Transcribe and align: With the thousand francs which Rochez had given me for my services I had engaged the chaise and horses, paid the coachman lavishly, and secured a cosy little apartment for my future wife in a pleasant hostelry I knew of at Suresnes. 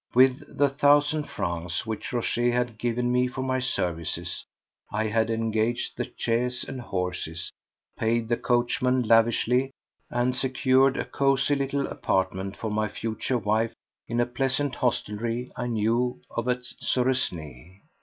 With 0.15 0.57
the 0.57 0.67
thousand 0.67 1.29
francs 1.29 1.85
which 1.85 2.11
Rochez 2.11 2.51
had 2.51 2.79
given 2.79 3.11
me 3.11 3.27
for 3.27 3.43
my 3.43 3.59
services 3.59 4.43
I 4.91 5.03
had 5.05 5.29
engaged 5.29 5.95
the 5.95 6.11
chaise 6.17 6.63
and 6.67 6.81
horses, 6.81 7.51
paid 7.99 8.27
the 8.27 8.35
coachman 8.37 9.03
lavishly, 9.03 9.69
and 10.09 10.35
secured 10.35 10.97
a 10.97 11.05
cosy 11.05 11.53
little 11.53 11.85
apartment 11.85 12.55
for 12.57 12.71
my 12.71 12.87
future 12.87 13.37
wife 13.37 13.75
in 14.07 14.19
a 14.19 14.25
pleasant 14.25 14.73
hostelry 14.73 15.51
I 15.55 15.67
knew 15.67 16.19
of 16.31 16.47
at 16.47 16.65
Suresnes. 16.81 17.81